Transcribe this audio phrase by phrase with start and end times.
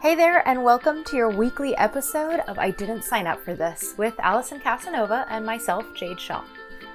[0.00, 3.94] Hey there, and welcome to your weekly episode of I Didn't Sign Up for This
[3.98, 6.42] with Allison Casanova and myself, Jade Shaw.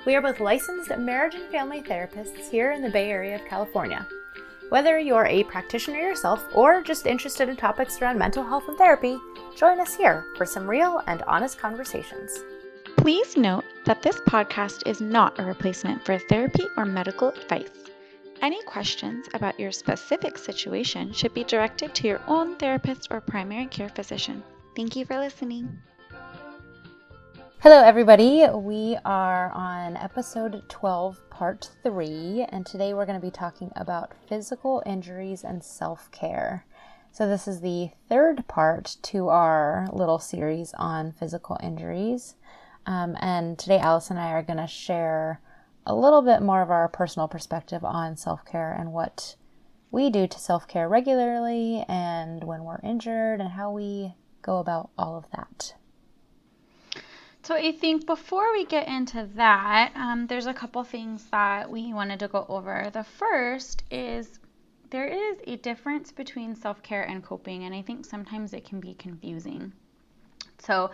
[0.07, 4.07] We are both licensed marriage and family therapists here in the Bay Area of California.
[4.69, 9.19] Whether you're a practitioner yourself or just interested in topics around mental health and therapy,
[9.55, 12.43] join us here for some real and honest conversations.
[12.97, 17.69] Please note that this podcast is not a replacement for therapy or medical advice.
[18.41, 23.65] Any questions about your specific situation should be directed to your own therapist or primary
[23.67, 24.43] care physician.
[24.75, 25.79] Thank you for listening.
[27.59, 28.45] Hello, everybody.
[28.53, 34.11] We are on episode 12, part 3, and today we're going to be talking about
[34.27, 36.65] physical injuries and self care.
[37.11, 42.35] So, this is the third part to our little series on physical injuries.
[42.85, 45.41] Um, and today, Alice and I are going to share
[45.85, 49.35] a little bit more of our personal perspective on self care and what
[49.91, 54.89] we do to self care regularly and when we're injured and how we go about
[54.97, 55.73] all of that.
[57.43, 61.93] So, I think before we get into that, um, there's a couple things that we
[61.93, 62.89] wanted to go over.
[62.91, 64.39] The first is
[64.89, 68.79] there is a difference between self care and coping, and I think sometimes it can
[68.79, 69.73] be confusing.
[70.57, 70.89] So,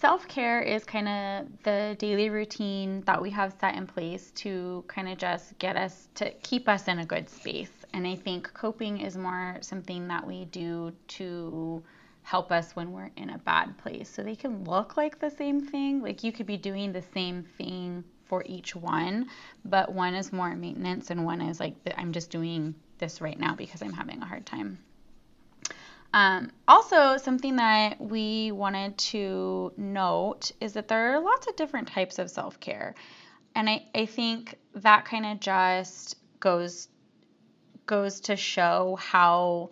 [0.00, 4.82] self care is kind of the daily routine that we have set in place to
[4.88, 7.70] kind of just get us to keep us in a good space.
[7.92, 11.82] And I think coping is more something that we do to
[12.22, 14.08] help us when we're in a bad place.
[14.08, 16.02] So they can look like the same thing.
[16.02, 19.28] Like you could be doing the same thing for each one,
[19.66, 23.54] but one is more maintenance and one is like, I'm just doing this right now
[23.54, 24.78] because I'm having a hard time.
[26.12, 31.88] Um, also, something that we wanted to note is that there are lots of different
[31.88, 32.94] types of self care.
[33.54, 36.88] And I, I think that kind of just goes
[37.86, 39.70] goes to show how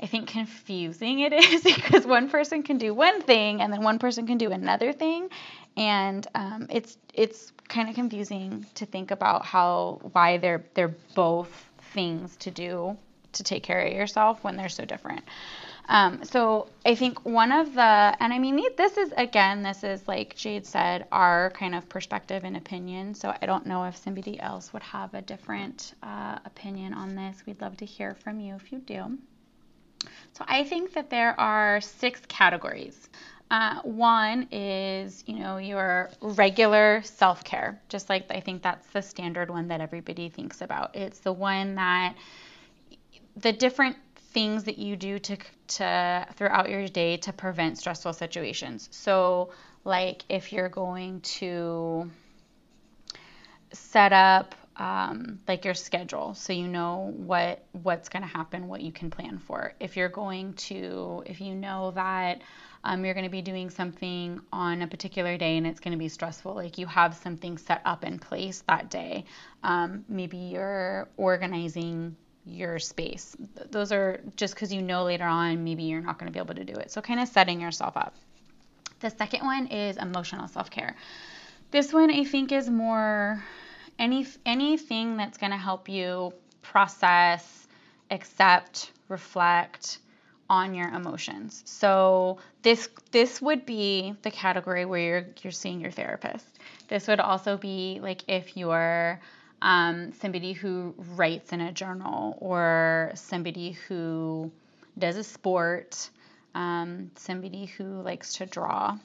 [0.00, 3.98] I think confusing it is because one person can do one thing and then one
[3.98, 5.28] person can do another thing,
[5.76, 11.70] and um, it's it's kind of confusing to think about how why they're they're both
[11.92, 12.96] things to do
[13.32, 15.24] to take care of yourself when they're so different.
[15.86, 17.80] Um, so I think one of the,
[18.20, 22.44] and I mean, this is again, this is like Jade said, our kind of perspective
[22.44, 23.14] and opinion.
[23.14, 27.42] So I don't know if somebody else would have a different uh, opinion on this.
[27.46, 29.18] We'd love to hear from you if you do.
[30.32, 33.08] So I think that there are six categories.
[33.50, 39.02] Uh, one is, you know, your regular self care, just like I think that's the
[39.02, 40.96] standard one that everybody thinks about.
[40.96, 42.14] It's the one that
[43.36, 43.96] the different
[44.34, 45.36] things that you do to
[45.66, 48.88] to throughout your day to prevent stressful situations.
[48.90, 49.50] So,
[49.84, 52.10] like if you're going to
[53.72, 58.80] set up um, like your schedule so you know what what's going to happen what
[58.80, 62.42] you can plan for if you're going to if you know that
[62.82, 65.98] um, you're going to be doing something on a particular day and it's going to
[65.98, 69.24] be stressful like you have something set up in place that day
[69.62, 72.16] um, maybe you're organizing
[72.46, 73.36] your space.
[73.70, 76.54] Those are just because you know later on maybe you're not going to be able
[76.54, 76.90] to do it.
[76.90, 78.14] So, kind of setting yourself up.
[79.00, 80.96] The second one is emotional self care.
[81.70, 83.42] This one I think is more
[83.98, 86.32] any anything that's going to help you
[86.62, 87.66] process,
[88.10, 89.98] accept, reflect
[90.48, 91.62] on your emotions.
[91.66, 96.46] So this this would be the category where you're you're seeing your therapist.
[96.88, 99.20] This would also be like if you're
[99.64, 104.52] um, somebody who writes in a journal or somebody who
[104.98, 106.10] does a sport,
[106.54, 108.98] um, somebody who likes to draw.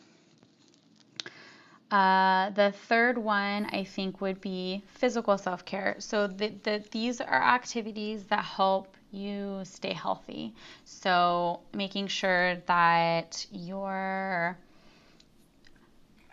[1.89, 5.95] Uh, the third one I think would be physical self care.
[5.99, 10.53] So the, the, these are activities that help you stay healthy.
[10.83, 14.57] So making sure that you're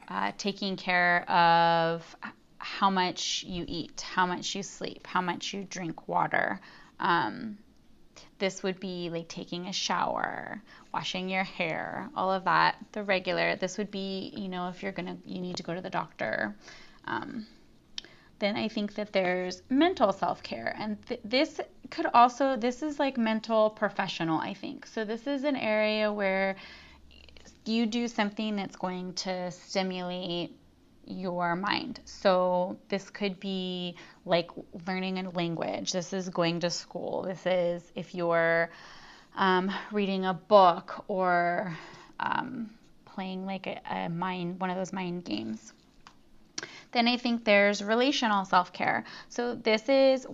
[0.09, 2.17] uh, taking care of
[2.67, 6.61] how much you eat, how much you sleep, how much you drink water.
[6.99, 7.59] Um,
[8.39, 10.61] this would be like taking a shower,
[10.93, 12.77] washing your hair, all of that.
[12.91, 13.55] The regular.
[13.55, 16.57] This would be, you know, if you're gonna, you need to go to the doctor.
[17.05, 17.47] Um,
[18.41, 22.99] then I think that there's mental self care, and th- this could also, this is
[22.99, 24.41] like mental professional.
[24.41, 25.05] I think so.
[25.05, 26.57] This is an area where
[27.65, 30.59] you do something that's going to stimulate
[31.07, 32.01] your mind.
[32.05, 34.51] So this could be like
[34.87, 35.93] learning a language.
[35.93, 37.23] This is going to school.
[37.23, 38.71] This is if you're
[39.37, 41.77] um, reading a book or
[42.19, 42.71] um,
[43.05, 45.73] playing like a, a mind, one of those mind games.
[46.93, 49.05] Then I think there's relational self care.
[49.29, 50.27] So this is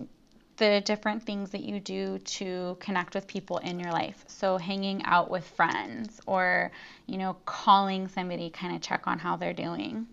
[0.57, 4.23] the different things that you do to connect with people in your life.
[4.27, 6.71] So hanging out with friends or,
[7.07, 10.07] you know, calling somebody kind of check on how they're doing.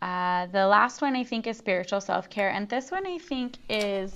[0.00, 2.50] Uh, the last one I think is spiritual self care.
[2.50, 4.14] And this one I think is,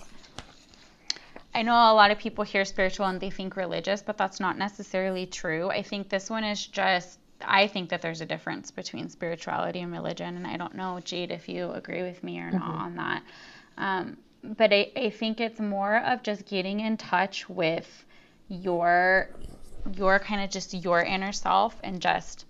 [1.54, 4.56] I know a lot of people hear spiritual and they think religious, but that's not
[4.56, 5.70] necessarily true.
[5.70, 9.90] I think this one is just, I think that there's a difference between spirituality and
[9.90, 10.36] religion.
[10.36, 12.58] And I don't know, Jade, if you agree with me or mm-hmm.
[12.58, 13.22] not on that.
[13.76, 18.04] Um, but I, I think it's more of just getting in touch with
[18.48, 19.30] your
[19.96, 22.44] your kind of just your inner self and just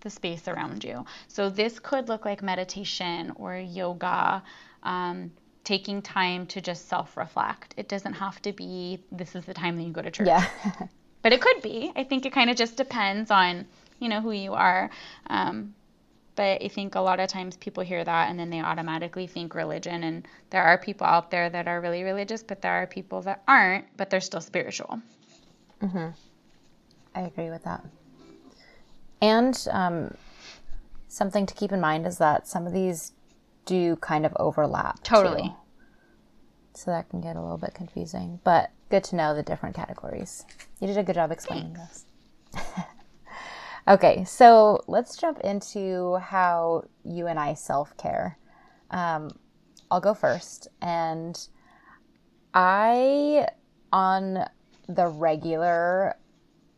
[0.00, 1.04] the space around you.
[1.28, 4.42] So this could look like meditation or yoga,
[4.82, 5.32] um,
[5.64, 7.74] taking time to just self-reflect.
[7.76, 10.26] It doesn't have to be this is the time that you go to church.
[10.26, 10.46] Yeah.
[11.22, 11.92] but it could be.
[11.96, 13.66] I think it kind of just depends on
[13.98, 14.90] you know who you are.
[15.28, 15.74] Um,
[16.38, 19.56] but I think a lot of times people hear that and then they automatically think
[19.56, 20.04] religion.
[20.04, 23.42] And there are people out there that are really religious, but there are people that
[23.48, 25.00] aren't, but they're still spiritual.
[25.82, 26.10] Mm-hmm.
[27.16, 27.84] I agree with that.
[29.20, 30.14] And um,
[31.08, 33.12] something to keep in mind is that some of these
[33.64, 35.02] do kind of overlap.
[35.02, 35.42] Totally.
[35.42, 35.54] Too.
[36.74, 40.44] So that can get a little bit confusing, but good to know the different categories.
[40.80, 42.04] You did a good job explaining Thanks.
[42.52, 42.84] this.
[43.88, 48.36] Okay, so let's jump into how you and I self care.
[48.90, 49.30] Um,
[49.90, 50.68] I'll go first.
[50.82, 51.40] And
[52.52, 53.48] I,
[53.90, 54.44] on
[54.88, 56.18] the regular,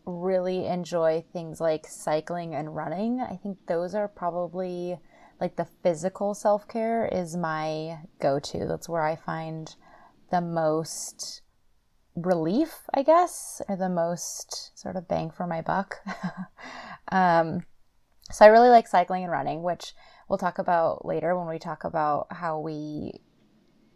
[0.04, 3.20] really enjoy things like cycling and running.
[3.20, 4.98] I think those are probably
[5.40, 8.66] like the physical self care is my go to.
[8.66, 9.74] That's where I find
[10.30, 11.42] the most
[12.14, 15.96] relief, I guess, or the most sort of bang for my buck.
[17.12, 17.64] um,
[18.30, 19.94] so I really like cycling and running, which
[20.28, 23.20] we'll talk about later when we talk about how we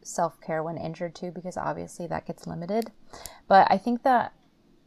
[0.02, 2.90] self care when injured too, because obviously that gets limited.
[3.48, 4.32] But I think that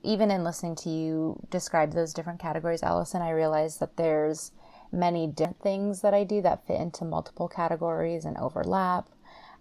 [0.04, 4.52] even in listening to you describe those different categories, Allison, I realized that there's
[4.92, 9.10] many different things that I do that fit into multiple categories and overlap.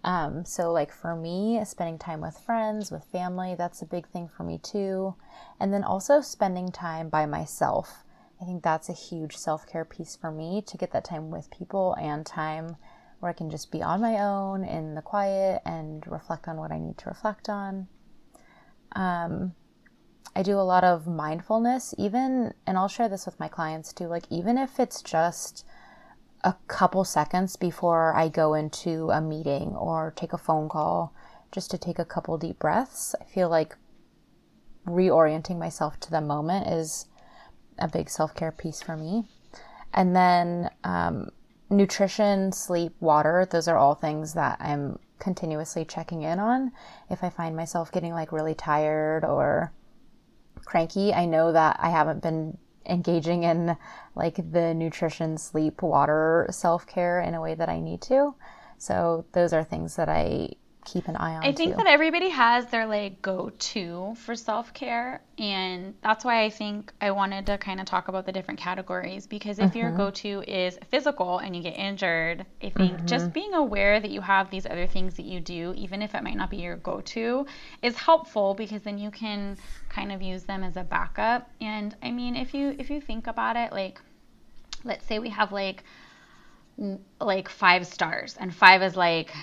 [0.03, 4.29] Um, so, like for me, spending time with friends, with family, that's a big thing
[4.29, 5.15] for me too.
[5.59, 8.03] And then also spending time by myself.
[8.41, 11.49] I think that's a huge self care piece for me to get that time with
[11.49, 12.77] people and time
[13.19, 16.71] where I can just be on my own in the quiet and reflect on what
[16.71, 17.87] I need to reflect on.
[18.91, 19.53] Um,
[20.35, 24.07] I do a lot of mindfulness, even, and I'll share this with my clients too.
[24.07, 25.65] Like, even if it's just
[26.43, 31.13] a couple seconds before I go into a meeting or take a phone call,
[31.51, 33.15] just to take a couple deep breaths.
[33.19, 33.75] I feel like
[34.85, 37.07] reorienting myself to the moment is
[37.77, 39.25] a big self care piece for me.
[39.93, 41.29] And then um,
[41.69, 46.71] nutrition, sleep, water, those are all things that I'm continuously checking in on.
[47.09, 49.71] If I find myself getting like really tired or
[50.67, 53.77] cranky, I know that I haven't been engaging in
[54.15, 58.35] like the nutrition, sleep, water, self care in a way that I need to.
[58.77, 60.49] So those are things that I
[60.87, 61.43] keep an eye on.
[61.43, 61.77] I think too.
[61.77, 66.93] that everybody has their like go to for self care, and that's why I think
[67.01, 69.77] I wanted to kind of talk about the different categories because if mm-hmm.
[69.77, 73.05] your go to is physical and you get injured, I think mm-hmm.
[73.05, 76.23] just being aware that you have these other things that you do, even if it
[76.23, 77.45] might not be your go to,
[77.81, 79.57] is helpful because then you can
[79.89, 81.49] kind of use them as a backup.
[81.59, 84.01] And I mean, if you if you think about it, like
[84.83, 85.83] let's say we have like
[87.19, 89.33] like five stars and five is like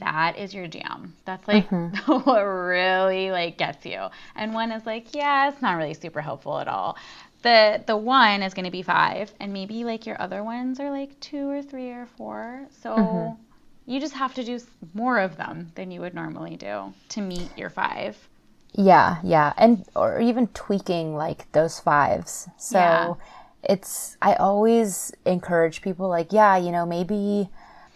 [0.00, 1.14] that is your jam.
[1.24, 2.12] That's like mm-hmm.
[2.28, 4.06] what really like gets you.
[4.36, 6.96] And one is like, yeah, it's not really super helpful at all.
[7.42, 10.90] The the one is going to be 5 and maybe like your other ones are
[10.90, 12.66] like 2 or 3 or 4.
[12.82, 13.42] So mm-hmm.
[13.86, 14.58] you just have to do
[14.94, 18.28] more of them than you would normally do to meet your 5.
[18.74, 19.52] Yeah, yeah.
[19.56, 22.48] And or even tweaking like those fives.
[22.58, 23.14] So yeah.
[23.62, 27.48] it's I always encourage people like, yeah, you know, maybe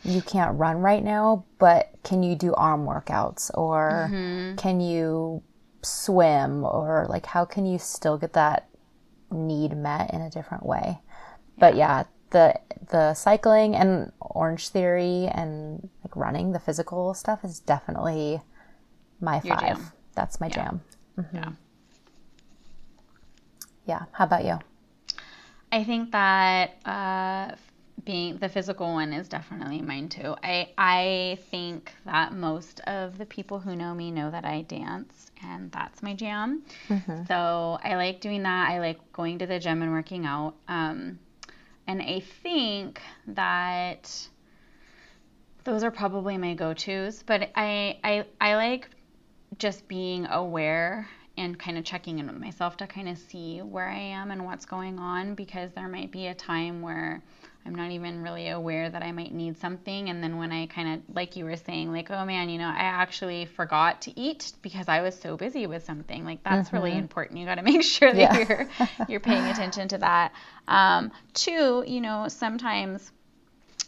[0.04, 4.56] you can't run right now, but can you do arm workouts or mm-hmm.
[4.56, 5.42] can you
[5.82, 8.68] swim or like how can you still get that
[9.30, 10.98] need met in a different way?
[10.98, 11.58] Yeah.
[11.58, 12.54] But yeah, the
[12.90, 18.40] the cycling and Orange Theory and like running, the physical stuff is definitely
[19.20, 19.76] my Your five.
[19.76, 19.92] Jam.
[20.14, 20.54] That's my yeah.
[20.54, 20.80] jam.
[21.18, 21.36] Mm-hmm.
[21.36, 21.50] Yeah.
[23.86, 24.02] Yeah.
[24.12, 24.58] How about you?
[25.70, 27.54] I think that uh,
[28.04, 30.34] being the physical one is definitely mine too.
[30.42, 35.30] I I think that most of the people who know me know that I dance
[35.42, 36.62] and that's my jam.
[36.88, 37.24] Mm-hmm.
[37.26, 38.70] So I like doing that.
[38.70, 40.54] I like going to the gym and working out.
[40.68, 41.18] Um,
[41.86, 44.28] and I think that
[45.64, 47.22] those are probably my go-tos.
[47.22, 48.88] But I I I like
[49.58, 53.88] just being aware and kind of checking in with myself to kind of see where
[53.88, 57.22] I am and what's going on because there might be a time where
[57.64, 60.08] I'm not even really aware that I might need something.
[60.08, 62.66] And then when I kind of, like you were saying, like, oh man, you know,
[62.68, 66.24] I actually forgot to eat because I was so busy with something.
[66.24, 66.76] Like that's mm-hmm.
[66.76, 67.38] really important.
[67.38, 68.38] You got to make sure that yeah.
[68.38, 68.68] you're
[69.08, 70.32] you're paying attention to that.
[70.66, 73.10] Um, two, you know, sometimes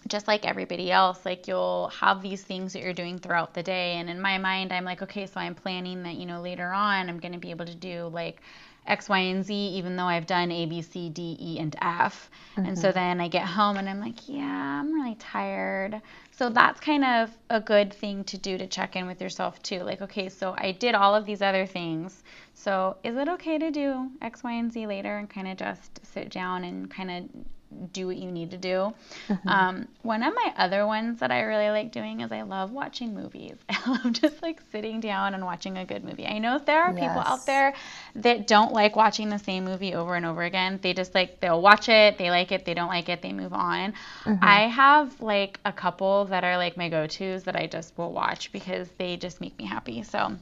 [0.07, 3.93] just like everybody else, like you'll have these things that you're doing throughout the day.
[3.93, 7.09] And in my mind, I'm like, okay, so I'm planning that, you know, later on
[7.09, 8.41] I'm going to be able to do like
[8.87, 12.31] X, Y, and Z, even though I've done A, B, C, D, E, and F.
[12.57, 12.69] Mm-hmm.
[12.69, 12.95] And so mm-hmm.
[12.95, 16.01] then I get home and I'm like, yeah, I'm really tired.
[16.33, 19.81] So that's kind of a good thing to do to check in with yourself too.
[19.81, 22.23] Like, okay, so I did all of these other things.
[22.55, 26.05] So is it okay to do X, Y, and Z later and kind of just
[26.05, 27.45] sit down and kind of
[27.93, 28.95] do what you need to do.
[29.29, 29.49] Mm-hmm.
[29.49, 33.15] Um, one of my other ones that I really like doing is I love watching
[33.15, 33.57] movies.
[33.69, 36.27] I love just like sitting down and watching a good movie.
[36.27, 37.01] I know there are yes.
[37.01, 37.75] people out there
[38.17, 40.79] that don't like watching the same movie over and over again.
[40.83, 43.53] They just like they'll watch it, they like it, they don't like it, they move
[43.53, 43.95] on.
[44.25, 44.43] Mm-hmm.
[44.43, 48.53] I have like a couple that are like my go-tos that I just will watch
[48.53, 50.03] because they just make me happy.
[50.03, 50.37] So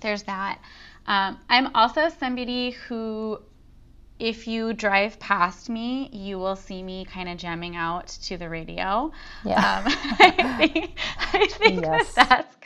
[0.00, 0.60] there's that.
[1.06, 3.40] Um, I'm also somebody who
[4.18, 8.48] if you drive past me, you will see me kind of jamming out to the
[8.48, 9.12] radio.
[9.44, 9.78] Yeah.
[9.78, 9.84] Um,
[10.20, 10.98] I think,
[11.32, 12.14] I think yes.
[12.14, 12.56] that that's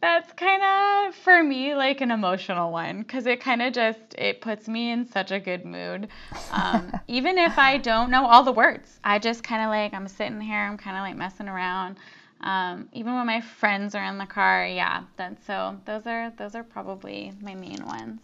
[0.00, 4.40] that's kind of for me like an emotional one because it kind of just it
[4.40, 6.08] puts me in such a good mood.
[6.50, 10.08] Um, even if I don't know all the words, I just kind of like I'm
[10.08, 11.98] sitting here, I'm kind of like messing around.
[12.40, 15.04] Um, even when my friends are in the car, yeah.
[15.16, 18.20] That's so those are those are probably my main ones.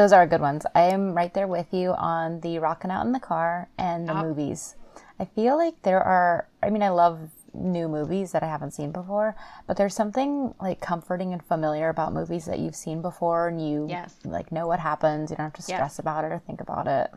[0.00, 0.64] Those are good ones.
[0.74, 4.14] I am right there with you on the rocking out in the car and the
[4.14, 4.74] movies.
[5.18, 7.18] I feel like there are, I mean, I love
[7.52, 12.14] new movies that I haven't seen before, but there's something like comforting and familiar about
[12.14, 14.16] movies that you've seen before and you yes.
[14.24, 15.30] like know what happens.
[15.30, 15.98] You don't have to stress yes.
[15.98, 17.10] about it or think about it.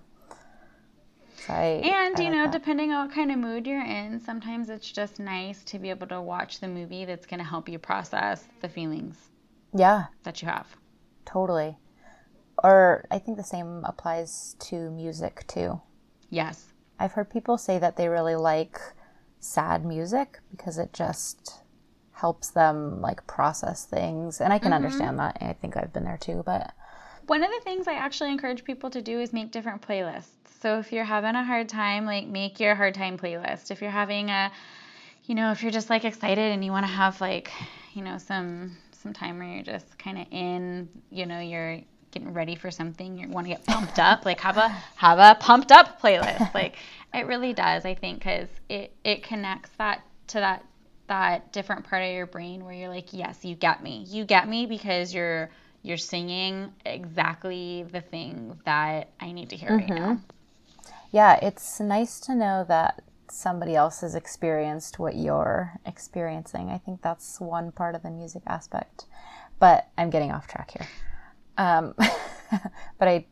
[1.47, 2.51] So I, and I you like know, that.
[2.51, 6.07] depending on what kind of mood you're in, sometimes it's just nice to be able
[6.07, 9.29] to watch the movie that's going to help you process the feelings.
[9.73, 10.07] Yeah.
[10.23, 10.67] That you have.
[11.23, 11.77] Totally.
[12.63, 15.81] Or I think the same applies to music too.
[16.29, 16.65] Yes.
[16.99, 18.79] I've heard people say that they really like
[19.39, 21.61] sad music because it just
[22.13, 24.39] helps them like process things.
[24.39, 24.85] And I can mm-hmm.
[24.85, 25.37] understand that.
[25.41, 26.73] I think I've been there too, but
[27.27, 30.27] one of the things I actually encourage people to do is make different playlists.
[30.61, 33.71] So if you're having a hard time, like make your hard time playlist.
[33.71, 34.51] If you're having a
[35.25, 37.51] you know, if you're just like excited and you want to have like,
[37.93, 41.79] you know, some some time where you're just kind of in, you know, your
[42.13, 45.37] getting ready for something, you want to get pumped up, like have a have a
[45.39, 46.39] pumped up playlist.
[46.53, 46.77] Like
[47.13, 50.65] it really does, I think, because it it connects that to that
[51.07, 54.47] that different part of your brain where you're like, yes, you get me, you get
[54.47, 55.49] me because you're
[55.81, 59.91] you're singing exactly the thing that I need to hear mm-hmm.
[59.91, 60.21] right now.
[61.11, 66.69] Yeah, it's nice to know that somebody else has experienced what you're experiencing.
[66.69, 69.05] I think that's one part of the music aspect.
[69.59, 70.87] But I'm getting off track here.
[71.57, 73.25] Um, but I.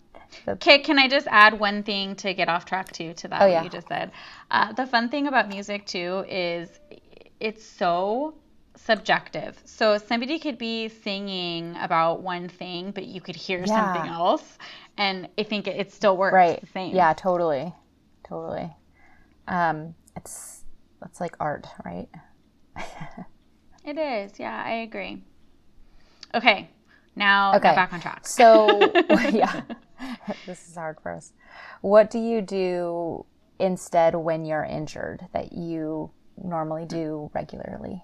[0.48, 3.46] Okay, can I just add one thing to get off track too to that oh,
[3.46, 3.64] yeah.
[3.64, 4.12] you just said?
[4.50, 6.70] Uh, the fun thing about music too is
[7.42, 8.36] it's so
[8.76, 9.60] subjective.
[9.66, 13.66] So somebody could be singing about one thing, but you could hear yeah.
[13.66, 14.58] something else,
[14.98, 16.62] and I think it, it still works right.
[16.62, 16.96] the same.
[16.96, 17.74] Yeah, totally,
[18.24, 18.70] totally.
[19.48, 20.64] Um, it's
[21.06, 22.08] it's like art, right?
[23.86, 24.40] it is.
[24.40, 25.24] Yeah, I agree.
[26.34, 26.70] Okay,
[27.16, 27.76] now okay.
[27.76, 28.28] back on track.
[28.28, 29.62] So yeah,
[30.46, 31.34] this is hard for us.
[31.82, 33.26] What do you do
[33.60, 38.04] instead when you're injured that you normally do regularly?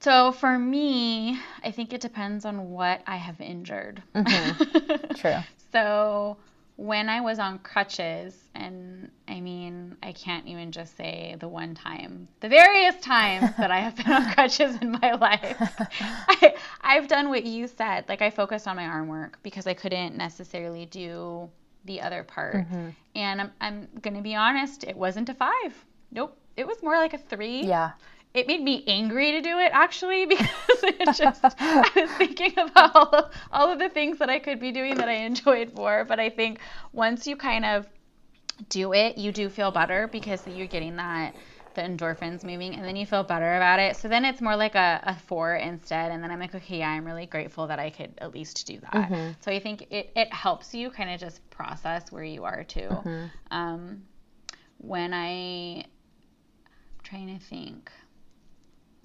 [0.00, 4.02] So for me, I think it depends on what I have injured.
[4.14, 5.14] Mm-hmm.
[5.14, 5.38] True.
[5.72, 6.36] so
[6.78, 11.74] when I was on crutches, and I mean, I can't even just say the one
[11.74, 15.56] time, the various times that I have been on crutches in my life,
[16.00, 18.04] I, I've done what you said.
[18.08, 21.50] Like, I focused on my arm work because I couldn't necessarily do
[21.84, 22.54] the other part.
[22.54, 22.90] Mm-hmm.
[23.16, 25.84] And I'm, I'm going to be honest, it wasn't a five.
[26.12, 26.38] Nope.
[26.56, 27.62] It was more like a three.
[27.64, 27.90] Yeah
[28.34, 30.48] it made me angry to do it actually because
[30.82, 34.60] it just I was thinking about all of, all of the things that I could
[34.60, 36.04] be doing that I enjoyed more.
[36.04, 36.60] But I think
[36.92, 37.86] once you kind of
[38.68, 41.34] do it, you do feel better because you're getting that
[41.78, 43.96] the endorphins moving and then you feel better about it.
[43.96, 46.10] So then it's more like a, a four instead.
[46.10, 48.80] And then I'm like, okay, yeah, I'm really grateful that I could at least do
[48.80, 48.92] that.
[48.92, 49.30] Mm-hmm.
[49.40, 52.80] So I think it, it helps you kind of just process where you are too.
[52.80, 53.26] Mm-hmm.
[53.52, 54.02] Um,
[54.78, 57.92] when I, I'm trying to think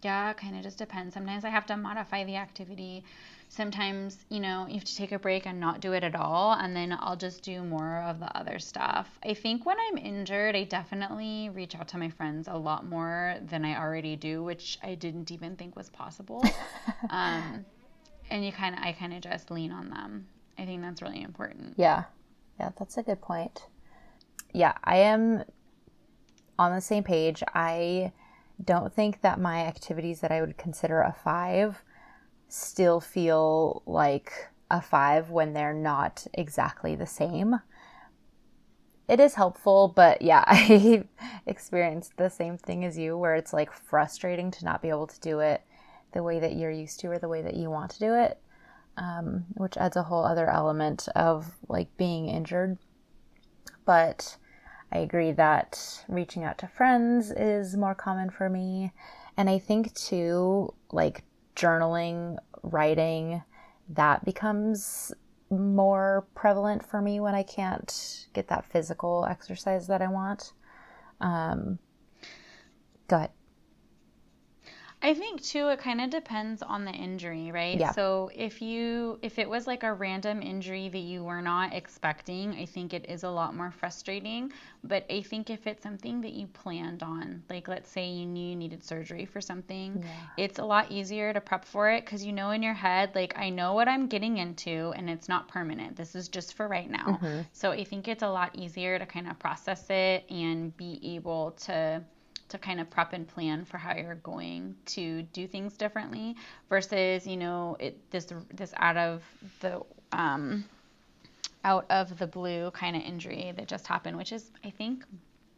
[0.03, 1.13] Yeah, kind of just depends.
[1.13, 3.03] Sometimes I have to modify the activity.
[3.49, 6.53] Sometimes, you know, you have to take a break and not do it at all,
[6.53, 9.19] and then I'll just do more of the other stuff.
[9.23, 13.35] I think when I'm injured, I definitely reach out to my friends a lot more
[13.45, 16.43] than I already do, which I didn't even think was possible.
[17.09, 17.65] um,
[18.31, 20.27] and you kind of, I kind of just lean on them.
[20.57, 21.75] I think that's really important.
[21.77, 22.05] Yeah.
[22.59, 23.67] Yeah, that's a good point.
[24.53, 25.43] Yeah, I am
[26.59, 27.43] on the same page.
[27.53, 28.11] I
[28.63, 31.83] don't think that my activities that I would consider a five
[32.47, 37.59] still feel like a five when they're not exactly the same.
[39.07, 41.03] It is helpful, but yeah, I
[41.45, 45.19] experienced the same thing as you where it's like frustrating to not be able to
[45.19, 45.61] do it
[46.13, 48.39] the way that you're used to or the way that you want to do it,
[48.97, 52.77] um, which adds a whole other element of like being injured.
[53.85, 54.37] But
[54.93, 58.93] I agree that reaching out to friends is more common for me.
[59.35, 61.23] And I think too, like
[61.55, 63.41] journaling, writing,
[63.89, 65.11] that becomes
[65.49, 70.53] more prevalent for me when I can't get that physical exercise that I want.
[71.19, 71.79] Um,
[73.07, 73.31] go ahead.
[75.03, 77.77] I think too it kind of depends on the injury, right?
[77.77, 77.91] Yeah.
[77.91, 82.53] So if you if it was like a random injury that you were not expecting,
[82.55, 86.31] I think it is a lot more frustrating, but I think if it's something that
[86.31, 90.45] you planned on, like let's say you knew you needed surgery for something, Yeah.
[90.45, 93.37] it's a lot easier to prep for it cuz you know in your head like
[93.37, 95.97] I know what I'm getting into and it's not permanent.
[95.97, 97.19] This is just for right now.
[97.21, 97.41] Mm-hmm.
[97.51, 101.51] So I think it's a lot easier to kind of process it and be able
[101.67, 102.01] to
[102.49, 106.35] to kind of prep and plan for how you're going to do things differently
[106.69, 109.23] versus you know it this this out of
[109.61, 109.81] the
[110.11, 110.63] um,
[111.63, 115.03] out of the blue kind of injury that just happened which is i think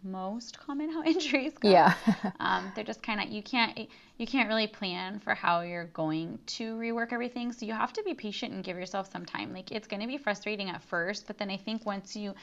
[0.04, 1.94] most common how injuries go Yeah.
[2.40, 3.78] um, they're just kind of you can't
[4.18, 8.04] you can't really plan for how you're going to rework everything so you have to
[8.04, 11.26] be patient and give yourself some time like it's going to be frustrating at first
[11.28, 12.34] but then i think once you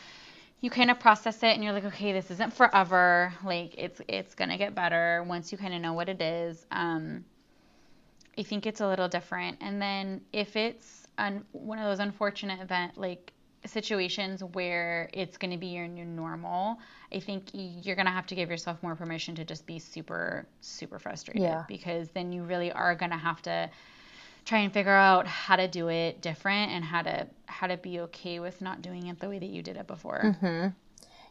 [0.62, 3.35] you kind of process it and you're like okay this isn't forever.
[3.44, 6.64] Like it's it's gonna get better once you kind of know what it is.
[6.70, 7.25] Um,
[8.38, 9.59] i think it's a little different.
[9.61, 13.33] And then if it's un- one of those unfortunate event like
[13.66, 16.81] situations where it's going to be your new normal
[17.14, 20.44] i think you're going to have to give yourself more permission to just be super
[20.61, 21.62] super frustrated Yeah.
[21.68, 23.70] because then you really are going to have to
[24.44, 28.00] try and figure out how to do it different and how to how to be
[28.00, 30.22] okay with not doing it the way that you did it before.
[30.24, 30.68] Mm-hmm.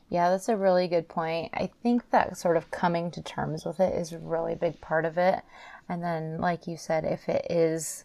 [0.10, 1.52] Yeah, that's a really good point.
[1.54, 5.06] I think that sort of coming to terms with it is a really big part
[5.06, 5.42] of it.
[5.88, 8.04] And then, like you said, if it is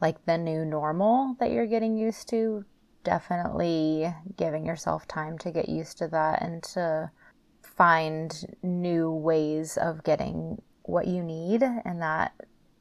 [0.00, 2.64] like the new normal that you're getting used to,
[3.02, 7.10] definitely giving yourself time to get used to that and to
[7.62, 12.32] find new ways of getting what you need and that,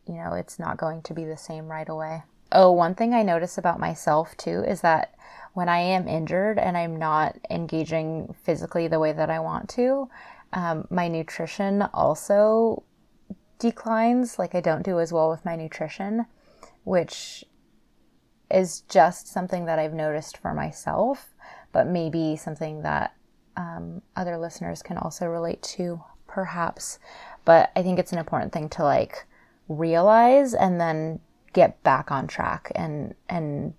[0.10, 2.24] you know, it's not going to be the same right away.
[2.52, 5.13] Oh, one thing I notice about myself too is that
[5.54, 10.10] when I am injured and I'm not engaging physically the way that I want to,
[10.54, 12.84] um, my nutrition also
[13.60, 14.39] declines.
[14.39, 16.26] Like I don't do as well with my nutrition,
[16.86, 17.45] which
[18.50, 21.36] is just something that I've noticed for myself,
[21.72, 23.13] but maybe something that
[23.56, 26.98] um, other listeners can also relate to, perhaps.
[27.45, 29.28] But I think it's an important thing to like
[29.69, 31.19] realize and then
[31.53, 33.73] get back on track and and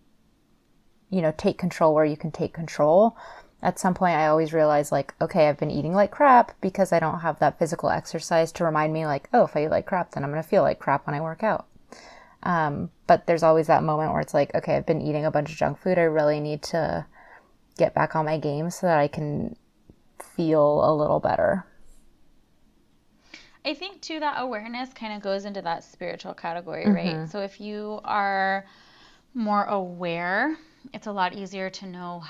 [1.11, 3.16] you know take control where you can take control.
[3.62, 6.98] At some point i always realize like okay i've been eating like crap because i
[6.98, 10.12] don't have that physical exercise to remind me like oh if i eat like crap
[10.12, 11.66] then i'm going to feel like crap when i work out.
[12.42, 15.50] Um, but there's always that moment where it's like okay i've been eating a bunch
[15.50, 15.98] of junk food.
[15.98, 17.05] I really need to
[17.76, 19.57] get back on my game so that i can
[20.18, 21.66] feel a little better
[23.64, 27.29] I think too that awareness kind of goes into that spiritual category, right?
[27.29, 28.64] So if you are
[29.35, 30.57] more aware,
[30.94, 32.23] it's a lot easier to know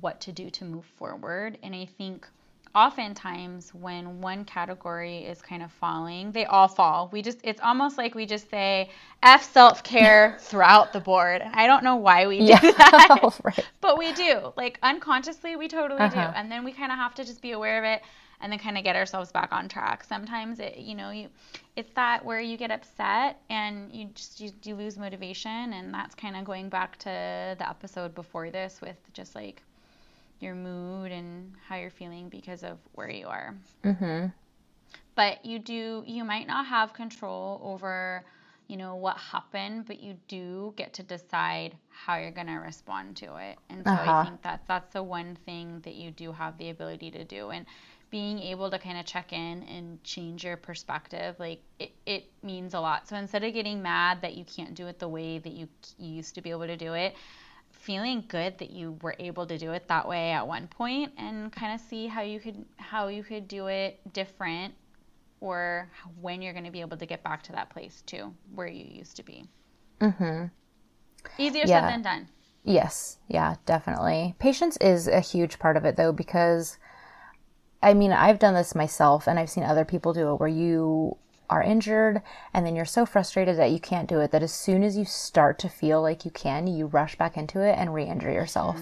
[0.00, 1.58] what to do to move forward.
[1.62, 2.26] And I think
[2.74, 7.10] oftentimes when one category is kind of falling, they all fall.
[7.12, 8.90] We just it's almost like we just say
[9.22, 11.42] F self-care throughout the board.
[11.42, 13.40] And I don't know why we do that.
[13.44, 14.52] right But we do.
[14.56, 16.16] Like unconsciously, we totally do.
[16.18, 16.32] Uh-huh.
[16.34, 18.02] And then we kind of have to just be aware of it
[18.42, 20.04] and then kind of get ourselves back on track.
[20.04, 21.30] Sometimes it, you know, you
[21.76, 26.14] it's that where you get upset and you just you, you lose motivation and that's
[26.14, 29.62] kind of going back to the episode before this with just like
[30.40, 33.54] your mood and how you're feeling because of where you are.
[33.84, 34.26] mm-hmm
[35.16, 38.24] But you do you might not have control over
[38.68, 43.16] you know what happened, but you do get to decide how you're going to respond
[43.18, 43.58] to it.
[43.68, 44.00] And so Uh-huh.
[44.00, 47.50] I think that that's the one thing that you do have the ability to do.
[47.50, 47.66] And
[48.12, 52.74] being able to kind of check in and change your perspective, like it, it means
[52.74, 53.08] a lot.
[53.08, 56.10] So instead of getting mad that you can't do it the way that you, you
[56.14, 57.16] used to be able to do it,
[57.72, 61.52] feeling good that you were able to do it that way at one point and
[61.52, 64.74] kind of see how you could how you could do it different
[65.40, 68.68] or when you're going to be able to get back to that place too where
[68.68, 69.48] you used to be.
[70.00, 70.46] mm-hmm.
[71.38, 71.66] Easier Yeah.
[71.66, 72.28] said than done.
[72.64, 74.36] Yes, yeah, definitely.
[74.38, 76.78] Patience is a huge part of it though, because
[77.82, 81.16] I mean, I've done this myself and I've seen other people do it where you
[81.50, 82.22] are injured
[82.54, 85.04] and then you're so frustrated that you can't do it that as soon as you
[85.04, 88.80] start to feel like you can, you rush back into it and re injure yourself.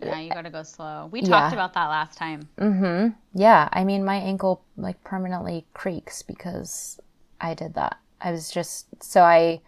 [0.00, 1.08] Yeah, you got to go slow.
[1.12, 1.28] We Yeah.
[1.28, 2.48] talked about that last time.
[2.58, 3.10] Mm-hmm.
[3.40, 7.00] Yeah, I mean, my ankle like permanently creaks because
[7.40, 7.98] I did that.
[8.20, 9.60] I was just so I.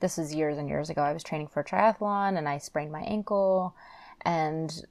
[0.00, 1.02] This was years and years ago.
[1.02, 3.74] I was training for a triathlon and I sprained my ankle,
[4.24, 4.84] and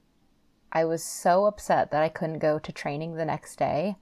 [0.71, 3.95] I was so upset that I couldn't go to training the next day,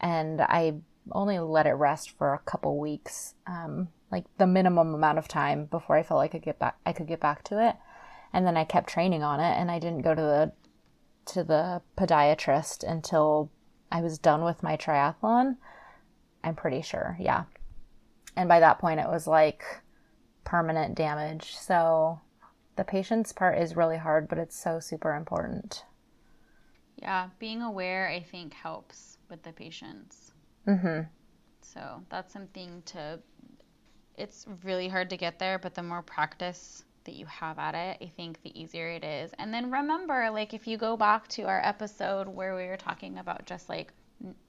[0.00, 0.74] and I
[1.12, 5.66] only let it rest for a couple weeks, um, like the minimum amount of time
[5.66, 6.76] before I felt like I could get back.
[6.84, 7.76] I could get back to it,
[8.32, 10.52] and then I kept training on it, and I didn't go to the
[11.26, 13.50] to the podiatrist until
[13.92, 15.56] I was done with my triathlon.
[16.42, 17.44] I'm pretty sure, yeah.
[18.36, 19.64] And by that point, it was like
[20.44, 21.54] permanent damage.
[21.56, 22.20] So
[22.76, 25.84] the patience part is really hard, but it's so super important.
[27.00, 30.32] Yeah, being aware, I think, helps with the patience.
[30.66, 31.02] Mm-hmm.
[31.62, 33.20] So that's something to.
[34.16, 37.98] It's really hard to get there, but the more practice that you have at it,
[38.02, 39.32] I think the easier it is.
[39.38, 43.18] And then remember, like, if you go back to our episode where we were talking
[43.18, 43.92] about just like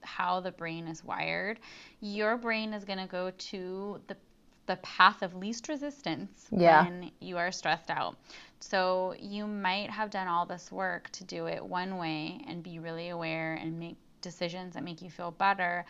[0.02, 1.60] how the brain is wired,
[2.02, 4.18] your brain is going to go to the
[4.68, 6.84] the path of least resistance Yeah.
[6.84, 8.16] when you are stressed out.
[8.60, 12.80] So you might have done all this work to do it one way and be
[12.80, 15.84] really aware and make decisions that make you feel better.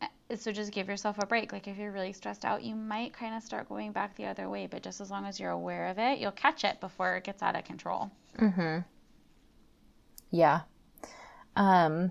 [0.00, 1.52] Uh, So just give yourself a break.
[1.52, 4.48] Like if you're really stressed out, you might kind of start going back the other
[4.48, 7.24] way, but just as long as you're aware of it, you'll catch it before it
[7.24, 8.10] gets out of control.
[8.38, 8.78] Mm-hmm.
[10.30, 10.60] Yeah.
[11.56, 12.10] Um,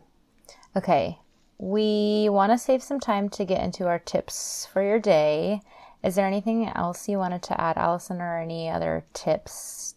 [0.76, 1.20] okay.
[1.58, 5.62] We want to save some time to get into our tips for your day.
[6.04, 9.96] Is there anything else you wanted to add, Allison, or any other tips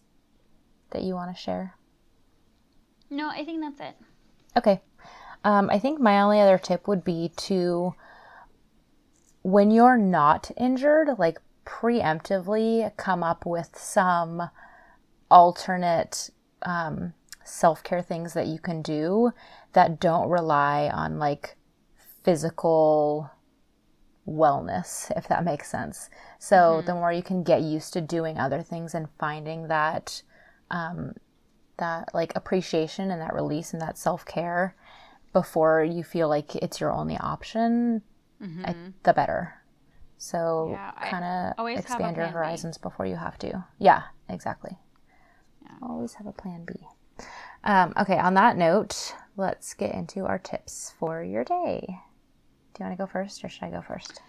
[0.91, 1.75] that you want to share?
[3.09, 3.95] No, I think that's it.
[4.55, 4.81] Okay.
[5.43, 7.93] Um, I think my only other tip would be to,
[9.41, 14.49] when you're not injured, like preemptively come up with some
[15.29, 16.29] alternate
[16.61, 19.31] um, self care things that you can do
[19.73, 21.55] that don't rely on like
[22.23, 23.29] physical
[24.27, 26.09] wellness, if that makes sense.
[26.39, 30.21] So the more you can get used to doing other things and finding that
[30.69, 31.13] um,
[31.77, 34.75] that like appreciation and that release and that self care
[35.33, 38.01] before you feel like it's your only option,
[38.41, 39.53] I, the better.
[40.17, 42.33] So Yeah, kind of always have a expand your plan B.
[42.33, 43.65] horizons before you have to.
[43.79, 44.77] Yeah, exactly.
[45.81, 46.73] Always have a plan B.
[47.63, 51.99] Um, okay, on that note, let's get into our tips for your day.
[52.77, 54.21] Do you want to go first or should I go first?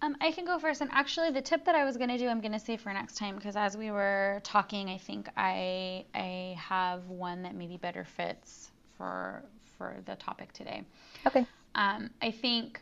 [0.00, 0.80] Um, I can go first.
[0.80, 2.92] And actually, the tip that I was going to do, I'm going to save for
[2.92, 7.76] next time because as we were talking, I think I I have one that maybe
[7.78, 9.42] better fits for
[9.76, 10.84] for the topic today.
[11.26, 11.44] Okay.
[11.74, 12.80] Um, I think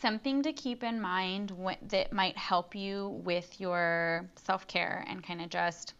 [0.00, 5.22] something to keep in mind what, that might help you with your self care and
[5.22, 5.94] kind of just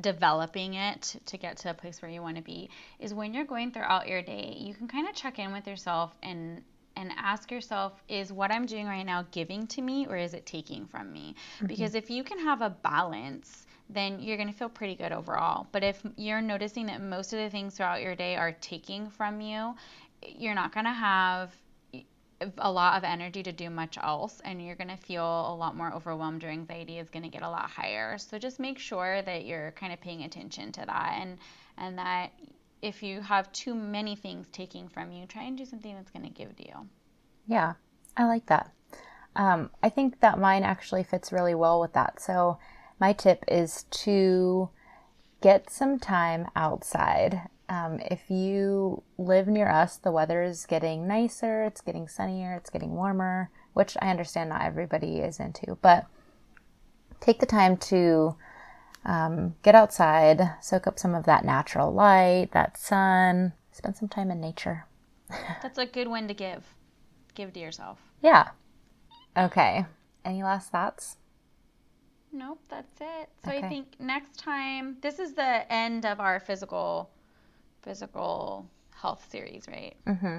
[0.00, 3.44] developing it to get to a place where you want to be is when you're
[3.44, 6.62] going throughout your day, you can kind of check in with yourself and
[6.98, 10.46] and ask yourself is what I'm doing right now giving to me or is it
[10.46, 11.34] taking from me?
[11.56, 11.66] Mm-hmm.
[11.66, 15.66] Because if you can have a balance, then you're going to feel pretty good overall.
[15.72, 19.42] But if you're noticing that most of the things throughout your day are taking from
[19.42, 19.74] you,
[20.26, 21.54] you're not going to have
[22.58, 25.74] a lot of energy to do much else and you're going to feel a lot
[25.74, 29.22] more overwhelmed your anxiety is going to get a lot higher so just make sure
[29.22, 31.38] that you're kind of paying attention to that and
[31.78, 32.32] and that
[32.82, 36.24] if you have too many things taking from you try and do something that's going
[36.24, 36.86] to give to you
[37.46, 37.74] Yeah,
[38.16, 38.72] I like that.
[39.34, 42.20] Um, I think that mine actually fits really well with that.
[42.20, 42.58] So,
[42.98, 44.70] my tip is to
[45.42, 47.42] get some time outside.
[47.68, 52.70] Um, if you live near us, the weather is getting nicer, it's getting sunnier, it's
[52.70, 56.06] getting warmer, which I understand not everybody is into, but
[57.20, 58.36] take the time to
[59.04, 64.30] um, get outside, soak up some of that natural light, that sun, spend some time
[64.30, 64.86] in nature.
[65.62, 66.64] that's a good one to give
[67.34, 68.50] give to yourself Yeah.
[69.36, 69.84] Okay.
[70.24, 71.16] Any last thoughts?
[72.32, 77.10] nope that's it so i think next time this is the end of our physical
[77.86, 79.94] physical health series, right?
[80.06, 80.38] Mm-hmm.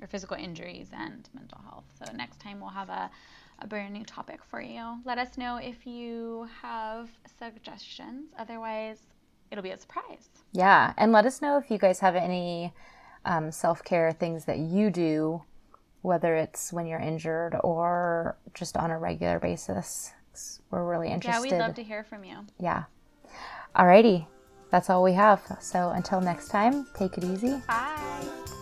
[0.00, 1.84] Or physical injuries and mental health.
[1.98, 3.10] So next time we'll have a,
[3.60, 4.98] a brand new topic for you.
[5.04, 8.30] Let us know if you have suggestions.
[8.38, 8.98] Otherwise,
[9.50, 10.28] it'll be a surprise.
[10.52, 12.72] Yeah, and let us know if you guys have any
[13.24, 15.42] um, self care things that you do,
[16.02, 20.12] whether it's when you're injured or just on a regular basis.
[20.70, 21.48] We're really interested.
[21.48, 22.36] Yeah, we'd love to hear from you.
[22.60, 22.84] Yeah.
[23.74, 24.26] Alrighty,
[24.70, 25.40] that's all we have.
[25.60, 27.62] So until next time, take it easy.
[27.66, 28.57] Bye.